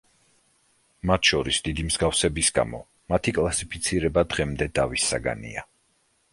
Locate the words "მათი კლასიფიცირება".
3.15-4.27